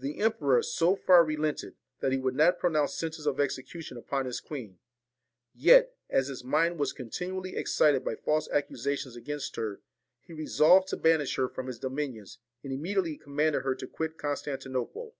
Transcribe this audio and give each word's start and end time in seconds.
The 0.00 0.18
emperor 0.18 0.64
so 0.64 0.96
far 0.96 1.24
relented, 1.24 1.76
that 2.00 2.10
he 2.10 2.18
would 2.18 2.34
not 2.34 2.58
pronounce 2.58 2.94
sentence 2.98 3.24
of 3.24 3.38
execution 3.38 3.96
upon 3.96 4.26
his 4.26 4.40
queen; 4.40 4.80
yet, 5.54 5.94
as 6.10 6.26
his 6.26 6.42
mind 6.42 6.76
was 6.80 6.92
continually 6.92 7.54
excited 7.54 8.04
by 8.04 8.16
false 8.16 8.48
accusations 8.50 9.14
against 9.14 9.54
her, 9.54 9.80
he 10.20 10.32
resolved 10.32 10.88
to 10.88 10.96
banish 10.96 11.36
her 11.36 11.48
from 11.48 11.68
his 11.68 11.78
dominions, 11.78 12.38
and 12.64 12.72
immediately 12.72 13.16
commanded 13.16 13.62
her 13.62 13.76
to 13.76 13.86
quit 13.86 14.18
Constantinople. 14.18 15.14